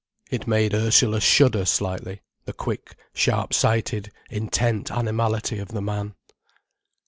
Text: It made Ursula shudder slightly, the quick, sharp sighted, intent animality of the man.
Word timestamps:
It 0.31 0.47
made 0.47 0.73
Ursula 0.73 1.21
shudder 1.21 1.63
slightly, 1.63 2.21
the 2.45 2.53
quick, 2.53 2.95
sharp 3.13 3.53
sighted, 3.53 4.11
intent 4.31 4.89
animality 4.89 5.59
of 5.59 5.67
the 5.67 5.81
man. 5.83 6.15